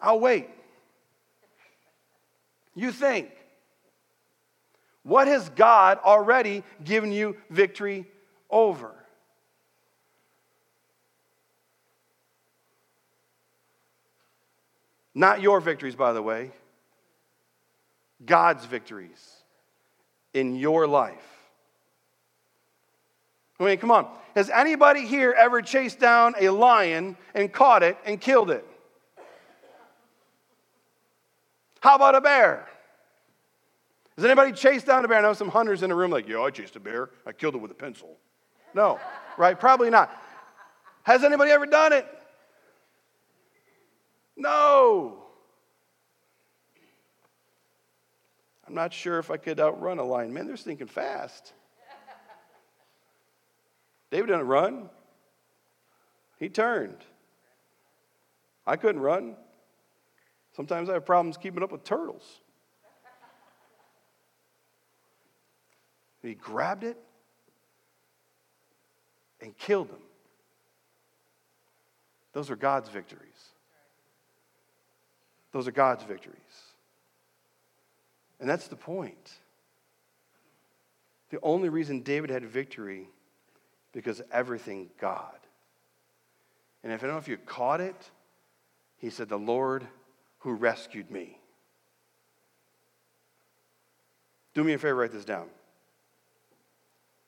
[0.00, 0.48] I'll wait.
[2.74, 3.30] You think.
[5.02, 8.06] What has God already given you victory
[8.50, 8.92] over?
[15.14, 16.52] Not your victories, by the way.
[18.24, 19.36] God's victories
[20.34, 21.16] in your life.
[23.58, 24.08] I mean, come on.
[24.34, 28.66] Has anybody here ever chased down a lion and caught it and killed it?
[31.80, 32.69] How about a bear?
[34.20, 35.16] Has anybody chased down a bear?
[35.16, 37.08] I know some hunters in the room like, yeah, I chased a bear.
[37.26, 38.18] I killed it with a pencil.
[38.74, 39.00] No,
[39.38, 39.58] right?
[39.58, 40.14] Probably not.
[41.04, 42.06] Has anybody ever done it?
[44.36, 45.24] No.
[48.68, 50.34] I'm not sure if I could outrun a lion.
[50.34, 51.54] Man, they're thinking fast.
[54.10, 54.90] David didn't run,
[56.38, 56.98] he turned.
[58.66, 59.36] I couldn't run.
[60.54, 62.42] Sometimes I have problems keeping up with turtles.
[66.22, 66.98] He grabbed it
[69.40, 70.02] and killed them.
[72.32, 73.48] Those are God's victories.
[75.52, 76.36] Those are God's victories.
[78.38, 79.32] And that's the point.
[81.30, 83.08] The only reason David had victory
[83.92, 85.38] because everything God.
[86.82, 88.10] And if I don't know if you caught it,
[88.98, 89.86] he said, The Lord
[90.38, 91.38] who rescued me.
[94.54, 95.48] Do me a favor, write this down.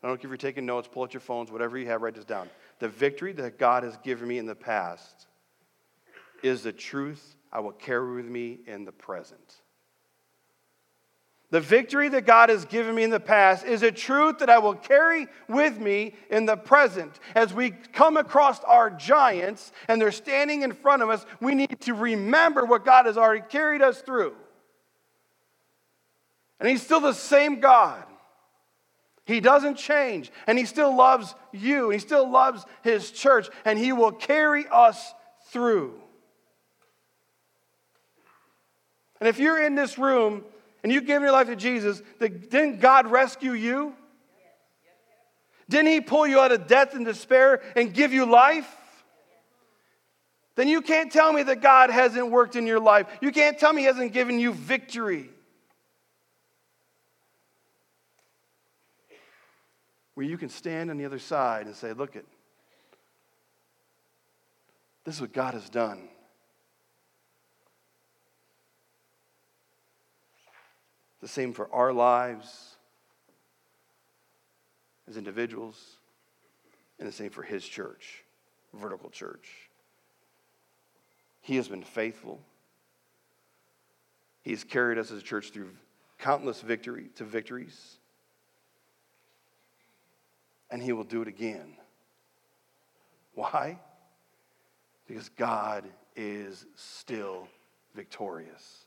[0.03, 2.17] I don't care if you're taking notes, pull out your phones, whatever you have, write
[2.17, 2.51] this down.
[2.81, 5.27] The victory that God has given me in the past
[6.43, 9.63] is the truth I will carry with me in the present.
[11.51, 14.59] The victory that God has given me in the past is a truth that I
[14.59, 17.21] will carry with me in the present.
[17.35, 21.79] As we come across our giants and they're standing in front of us, we need
[21.83, 24.35] to remember what God has already carried us through.
[26.59, 28.03] And He's still the same God.
[29.25, 33.93] He doesn't change, and He still loves you, He still loves His church, and He
[33.93, 35.15] will carry us
[35.51, 36.01] through.
[39.21, 40.45] And if you're in this room
[40.83, 43.95] and you've given your life to Jesus, didn't God rescue you?
[45.69, 48.69] Didn't He pull you out of death and despair and give you life?
[50.57, 53.07] Then you can't tell me that God hasn't worked in your life.
[53.21, 55.31] You can't tell me He hasn't given you victory.
[60.23, 62.25] Where you can stand on the other side and say, Look, it,
[65.03, 66.09] this is what God has done.
[71.21, 72.77] The same for our lives
[75.09, 75.97] as individuals,
[77.01, 78.23] and the same for His church,
[78.73, 79.49] vertical church.
[81.41, 82.41] He has been faithful.
[84.43, 85.71] He has carried us as a church through
[86.21, 87.99] countless victory to victories.
[90.73, 91.77] And he will do it again.
[93.35, 93.79] Why?
[95.07, 95.85] Because God
[96.17, 97.47] is still
[97.95, 98.87] victorious.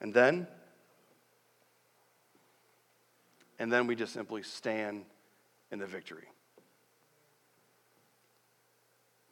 [0.00, 0.46] And then,
[3.58, 5.04] and then we just simply stand
[5.72, 6.28] in the victory.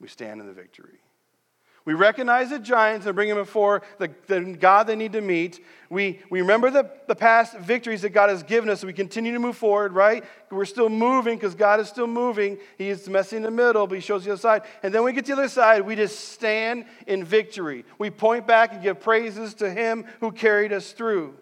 [0.01, 0.99] We stand in the victory.
[1.87, 5.63] We recognize the giants and bring them before the, the God they need to meet.
[5.91, 8.81] We, we remember the, the past victories that God has given us.
[8.81, 10.25] So we continue to move forward, right?
[10.51, 12.57] We're still moving because God is still moving.
[12.79, 14.63] He's messy in the middle, but He shows the other side.
[14.83, 17.85] And then we get to the other side, we just stand in victory.
[17.99, 21.35] We point back and give praises to Him who carried us through.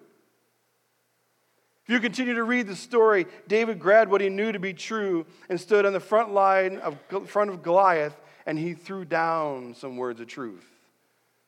[1.85, 5.27] If you continue to read the story, David grabbed what he knew to be true
[5.49, 8.15] and stood on the front line of front of Goliath
[8.47, 10.67] and he threw down some words of truth.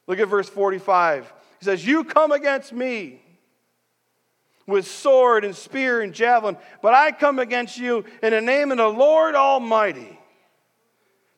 [0.06, 1.32] Look at verse 45.
[1.58, 3.20] He says, You come against me
[4.66, 8.78] with sword and spear and javelin, but I come against you in the name of
[8.78, 10.18] the Lord Almighty,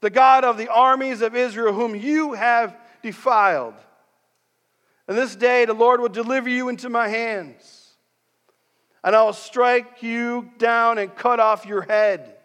[0.01, 3.75] the God of the armies of Israel, whom you have defiled.
[5.09, 7.95] And this day the Lord will deliver you into my hands,
[9.03, 12.36] and I will strike you down and cut off your head.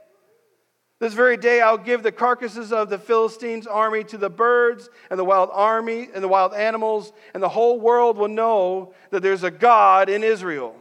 [1.02, 5.20] This very day I'll give the carcasses of the Philistines' army to the birds and
[5.20, 9.44] the wild army and the wild animals, and the whole world will know that there's
[9.44, 10.76] a God in Israel.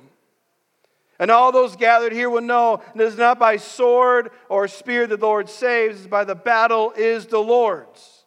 [1.18, 5.06] And all those gathered here will know that it is not by sword or spear
[5.06, 8.24] that the Lord saves, it's by the battle is the Lord's.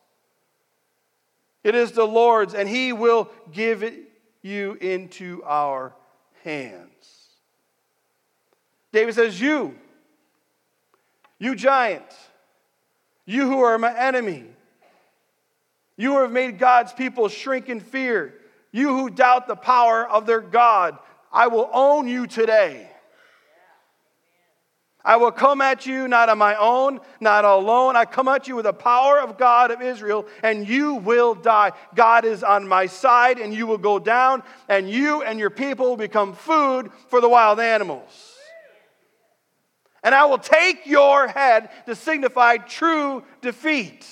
[1.63, 3.93] It is the Lord's, and He will give it
[4.41, 5.93] you into our
[6.43, 6.87] hands.
[8.91, 9.75] David says, You
[11.43, 12.05] you giant,
[13.25, 14.45] you who are my enemy,
[15.97, 18.33] you who have made God's people shrink in fear,
[18.71, 20.97] you who doubt the power of their God,
[21.33, 22.89] I will own you today.
[25.03, 27.97] I will come at you not on my own, not alone.
[27.97, 31.73] I come at you with the power of God of Israel, and you will die.
[31.93, 35.87] God is on my side, and you will go down, and you and your people
[35.87, 38.32] will become food for the wild animals
[40.03, 44.05] and I will take your head to signify true defeat.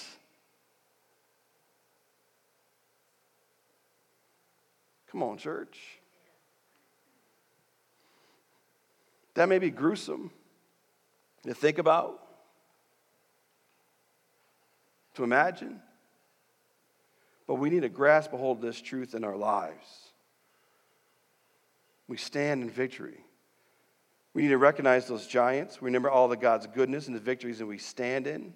[5.12, 5.78] Come on, church.
[9.34, 10.32] That may be gruesome
[11.44, 12.22] to think about,
[15.16, 15.82] to imagine,
[17.48, 19.86] but we need to grasp a hold of this truth in our lives.
[22.08, 23.26] We stand in victory.
[24.34, 25.82] We need to recognize those giants.
[25.82, 28.54] Remember all the God's goodness and the victories that we stand in.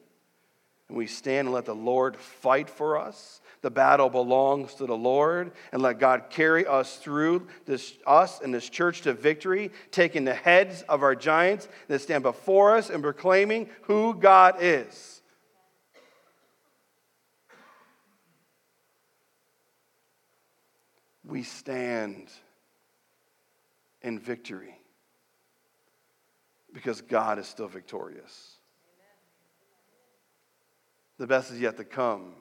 [0.88, 3.42] And we stand and let the Lord fight for us.
[3.62, 5.52] The battle belongs to the Lord.
[5.74, 10.34] And let God carry us through this, us and this church to victory, taking the
[10.34, 15.22] heads of our giants that stand before us and proclaiming who God is.
[21.28, 22.30] We stand
[24.04, 24.78] in victory
[26.76, 28.58] because God is still victorious.
[31.18, 32.34] The best is yet to come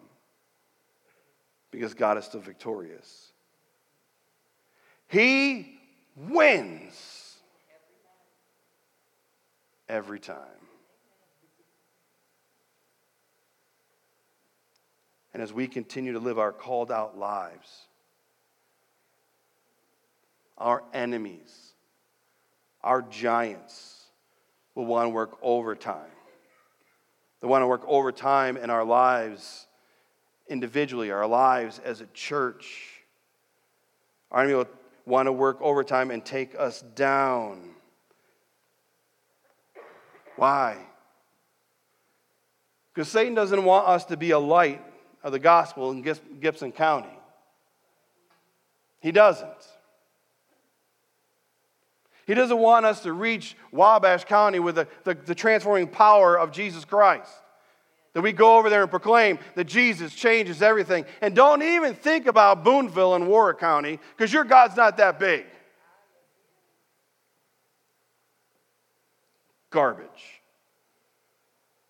[1.70, 3.32] because God is still victorious.
[5.06, 5.78] He
[6.16, 7.36] wins
[9.88, 10.38] every time.
[15.32, 17.86] And as we continue to live our called out lives,
[20.58, 21.74] our enemies,
[22.82, 23.93] our giants
[24.74, 26.10] will want to work overtime.
[27.40, 29.66] They want to work overtime in our lives
[30.48, 33.02] individually, our lives as a church.
[34.30, 34.68] Our enemy will
[35.06, 37.70] want to work overtime and take us down.
[40.36, 40.78] Why?
[42.92, 44.82] Because Satan doesn't want us to be a light
[45.22, 46.02] of the gospel in
[46.40, 47.08] Gibson County.
[49.00, 49.50] He doesn't.
[52.26, 56.52] He doesn't want us to reach Wabash County with the, the, the, transforming power of
[56.52, 57.30] Jesus Christ.
[58.14, 61.04] That we go over there and proclaim that Jesus changes everything.
[61.20, 65.44] And don't even think about Boonville and Warwick County because your God's not that big.
[69.70, 70.40] Garbage.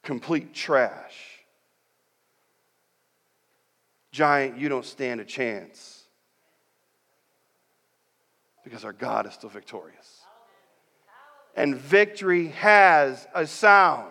[0.03, 1.35] Complete trash.
[4.11, 6.05] Giant, you don't stand a chance
[8.65, 10.14] because our God is still victorious.
[11.57, 14.11] And victory has a sound.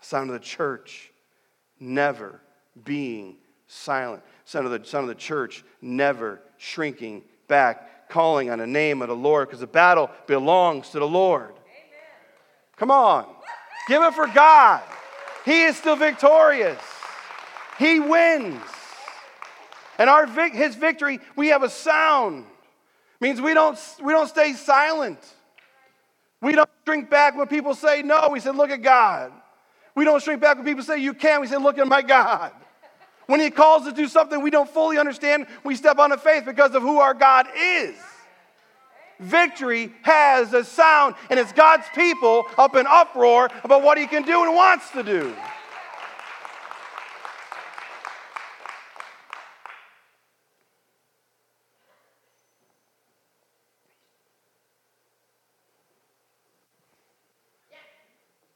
[0.00, 1.10] Sound of the church
[1.80, 2.40] never
[2.84, 3.36] being
[3.66, 4.22] silent.
[4.44, 9.08] Sound of the, sound of the church never shrinking back, calling on the name of
[9.08, 11.50] the Lord, because the battle belongs to the Lord.
[11.50, 11.58] Amen.
[12.76, 13.26] Come on.
[13.88, 14.82] Give it for God.
[15.44, 16.80] He is still victorious.
[17.78, 18.60] He wins.
[20.02, 22.44] And our his victory, we have a sound.
[23.20, 25.20] Means we don't, we don't stay silent.
[26.40, 28.28] We don't shrink back when people say no.
[28.32, 29.30] We say, look at God.
[29.94, 31.40] We don't shrink back when people say you can.
[31.40, 32.50] We say, look at my God.
[33.26, 36.18] When he calls us to do something we don't fully understand, we step on the
[36.18, 37.94] faith because of who our God is.
[39.20, 44.24] Victory has a sound, and it's God's people up in uproar about what he can
[44.24, 45.32] do and wants to do.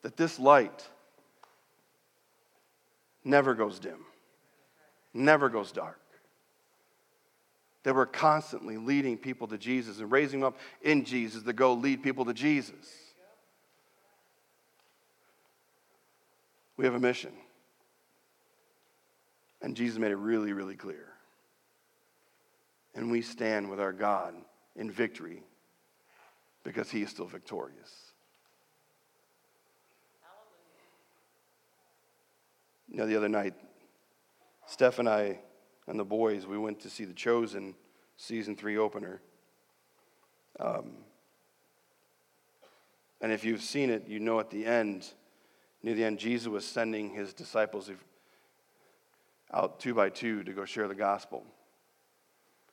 [0.06, 0.88] That this light
[3.24, 4.06] never goes dim,
[5.12, 5.98] never goes dark.
[7.82, 11.74] That we're constantly leading people to Jesus and raising them up in Jesus to go
[11.74, 12.86] lead people to Jesus.
[16.76, 17.32] We have a mission.
[19.60, 21.08] And Jesus made it really, really clear.
[22.94, 24.36] And we stand with our God
[24.76, 25.42] in victory
[26.62, 28.05] because he is still victorious.
[32.96, 33.52] You know, the other night,
[34.66, 35.40] Steph and I
[35.86, 37.74] and the boys, we went to see The Chosen
[38.16, 39.20] season three opener.
[40.58, 40.92] Um,
[43.20, 45.12] and if you've seen it, you know at the end,
[45.82, 47.90] near the end, Jesus was sending his disciples
[49.52, 51.44] out two by two to go share the gospel.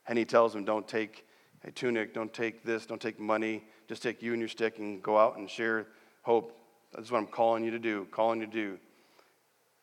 [0.07, 1.27] And he tells them, don't take
[1.65, 5.03] a tunic, don't take this, don't take money, just take you and your stick and
[5.03, 5.87] go out and share
[6.21, 6.57] hope.
[6.93, 8.79] That's what I'm calling you to do, calling you to do.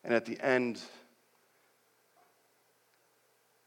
[0.03, 0.81] And at the end,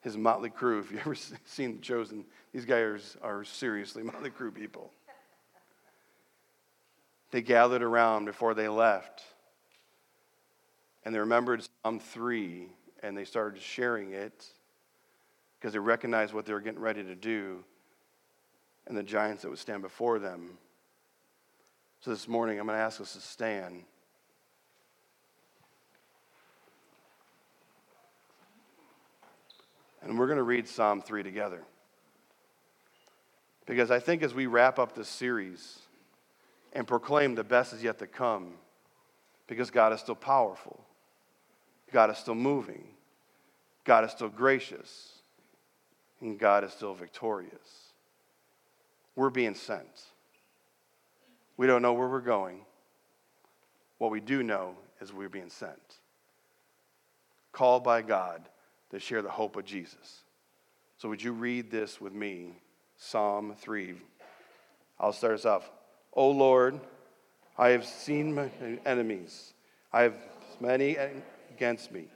[0.00, 1.14] his motley crew, if you've ever
[1.44, 4.92] seen The Chosen, these guys are seriously motley crew people.
[7.30, 9.24] They gathered around before they left,
[11.04, 12.68] and they remembered Psalm 3,
[13.02, 14.46] and they started sharing it
[15.58, 17.64] because they recognized what they were getting ready to do
[18.86, 20.58] and the giants that would stand before them.
[22.00, 23.82] So this morning, I'm going to ask us to stand.
[30.04, 31.62] And we're going to read Psalm 3 together.
[33.66, 35.80] Because I think as we wrap up this series
[36.74, 38.52] and proclaim the best is yet to come,
[39.46, 40.84] because God is still powerful,
[41.90, 42.84] God is still moving,
[43.84, 45.12] God is still gracious,
[46.20, 47.92] and God is still victorious.
[49.16, 50.02] We're being sent.
[51.56, 52.60] We don't know where we're going.
[53.98, 55.98] What we do know is we're being sent.
[57.52, 58.48] Called by God
[58.90, 60.22] that share the hope of Jesus.
[60.96, 62.52] So, would you read this with me?
[62.96, 63.94] Psalm 3.
[64.98, 65.70] I'll start us off.
[66.12, 66.78] O Lord,
[67.58, 68.48] I have seen my
[68.86, 69.54] enemies.
[69.92, 70.14] I have
[70.60, 70.96] many
[71.50, 72.06] against me.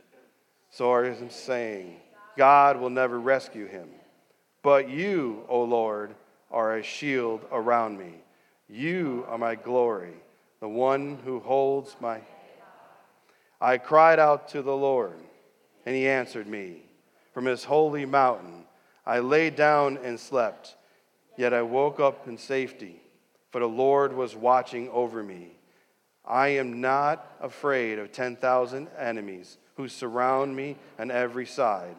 [0.70, 1.96] So I am saying,
[2.36, 3.88] God will never rescue him.
[4.62, 6.14] But you, O Lord,
[6.50, 8.14] are a shield around me.
[8.68, 10.14] You are my glory,
[10.60, 12.20] the one who holds my.
[13.60, 15.18] I cried out to the Lord
[15.88, 16.82] and he answered me.
[17.32, 18.64] From his holy mountain,
[19.06, 20.76] I lay down and slept,
[21.38, 23.00] yet I woke up in safety,
[23.48, 25.52] for the Lord was watching over me.
[26.26, 31.96] I am not afraid of 10,000 enemies who surround me on every side.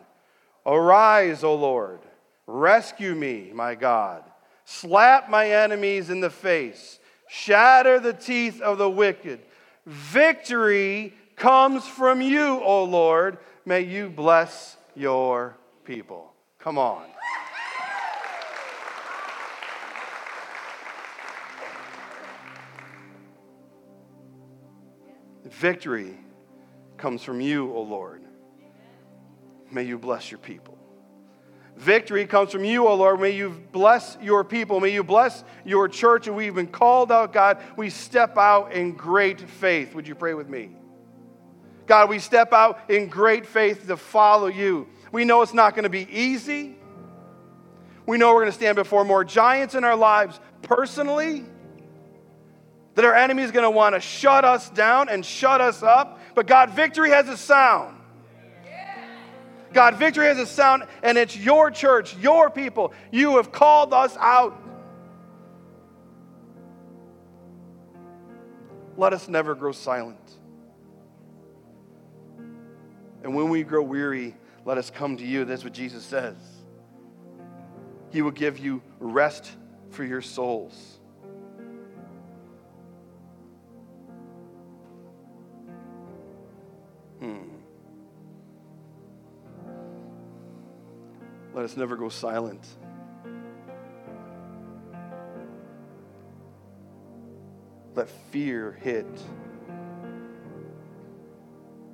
[0.67, 2.01] Arise, O Lord,
[2.45, 4.21] rescue me, my God.
[4.65, 9.39] Slap my enemies in the face, shatter the teeth of the wicked.
[9.87, 13.39] Victory comes from you, O Lord.
[13.69, 15.55] May you bless your
[15.85, 16.33] people.
[16.57, 17.05] Come on.
[25.45, 26.17] Victory
[26.97, 28.23] comes from you, O Lord.
[29.69, 30.75] May you bless your people.
[31.77, 33.19] Victory comes from you, O Lord.
[33.19, 34.79] May you bless your people.
[34.79, 36.25] May you bless your church.
[36.25, 37.59] And we've been called out, God.
[37.77, 39.93] We step out in great faith.
[39.93, 40.78] Would you pray with me?
[41.89, 44.87] God, we step out in great faith to follow you.
[45.11, 46.75] We know it's not going to be easy.
[48.05, 51.43] We know we're going to stand before more giants in our lives personally
[52.93, 56.19] that our enemy is going to want to shut us down and shut us up.
[56.35, 57.97] But God, victory has a sound.
[59.73, 62.93] God, victory has a sound, and it's your church, your people.
[63.09, 64.61] You have called us out.
[68.95, 70.28] Let us never grow silent.
[73.23, 75.45] And when we grow weary, let us come to you.
[75.45, 76.35] That's what Jesus says.
[78.11, 79.51] He will give you rest
[79.91, 80.99] for your souls.
[87.19, 87.49] Hmm.
[91.53, 92.65] Let us never go silent.
[97.95, 99.07] Let fear hit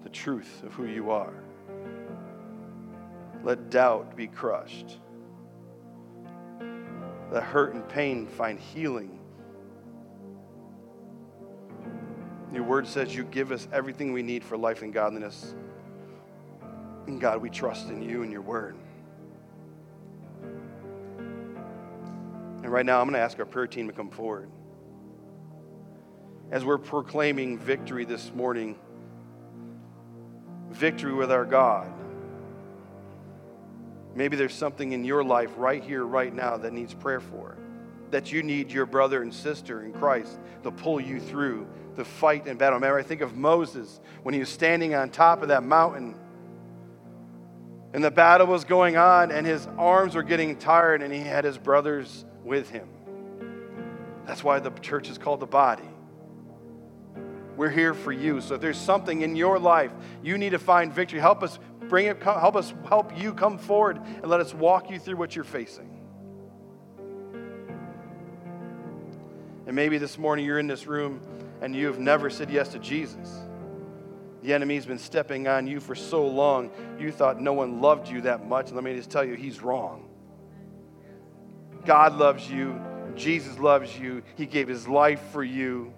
[0.06, 1.34] the truth of who you are.
[3.44, 5.00] Let doubt be crushed.
[7.32, 9.20] Let hurt and pain find healing.
[12.54, 15.56] Your word says you give us everything we need for life and godliness.
[17.08, 18.76] And God, we trust in you and your word.
[22.62, 24.52] And right now, I'm going to ask our prayer team to come forward.
[26.52, 28.78] As we're proclaiming victory this morning,
[30.76, 31.92] victory with our God.
[34.14, 37.58] Maybe there's something in your life right here, right now, that needs prayer for.
[38.12, 42.48] That you need your brother and sister in Christ to pull you through the fight
[42.48, 42.76] and battle.
[42.76, 46.16] Remember, I think of Moses when he was standing on top of that mountain
[47.94, 51.46] and the battle was going on and his arms were getting tired and he had
[51.46, 52.90] his brothers with him.
[54.26, 55.88] That's why the church is called the body.
[57.56, 58.42] We're here for you.
[58.42, 59.92] So if there's something in your life
[60.24, 63.98] you need to find victory, help us bring it, help us help you come forward
[63.98, 65.92] and let us walk you through what you're facing.
[69.68, 71.22] And maybe this morning you're in this room
[71.62, 73.32] and you have never said yes to Jesus.
[74.44, 78.22] The enemy's been stepping on you for so long, you thought no one loved you
[78.22, 78.72] that much.
[78.72, 80.08] Let me just tell you, he's wrong.
[81.84, 82.80] God loves you.
[83.16, 84.22] Jesus loves you.
[84.36, 85.94] He gave his life for you.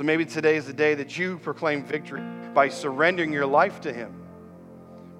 [0.00, 2.22] So maybe today is the day that you proclaim victory
[2.54, 4.14] by surrendering your life to him.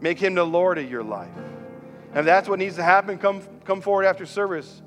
[0.00, 1.36] Make him the Lord of your life.
[1.36, 4.80] And if that's what needs to happen, come, come forward after service.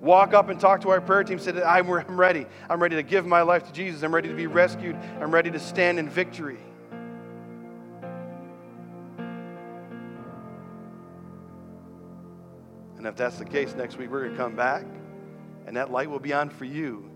[0.00, 1.38] Walk up and talk to our prayer team.
[1.38, 2.46] Say, I'm, I'm ready.
[2.70, 4.02] I'm ready to give my life to Jesus.
[4.02, 4.96] I'm ready to be rescued.
[5.20, 6.60] I'm ready to stand in victory.
[12.96, 14.86] And if that's the case, next week we're going to come back
[15.66, 17.11] and that light will be on for you.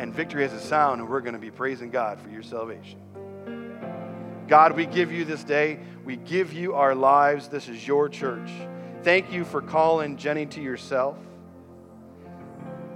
[0.00, 2.98] And victory has a sound, and we're going to be praising God for your salvation.
[4.48, 5.78] God, we give you this day.
[6.06, 7.48] We give you our lives.
[7.48, 8.50] This is your church.
[9.02, 11.18] Thank you for calling Jenny to yourself.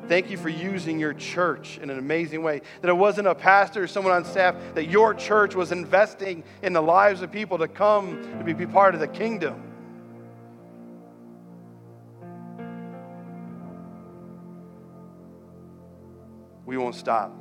[0.09, 2.63] Thank you for using your church in an amazing way.
[2.81, 6.73] That it wasn't a pastor or someone on staff, that your church was investing in
[6.73, 9.63] the lives of people to come to be part of the kingdom.
[16.75, 17.33] We won't stop.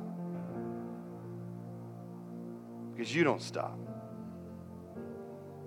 [2.92, 3.76] Because you don't stop.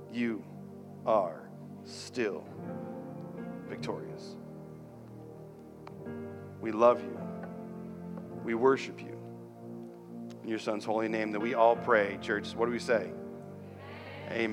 [0.09, 0.41] You
[1.05, 1.49] are
[1.83, 2.45] still
[3.67, 4.37] victorious.
[6.61, 7.19] We love you.
[8.45, 9.17] We worship you.
[10.43, 12.55] In your son's holy name that we all pray, church.
[12.55, 13.11] What do we say?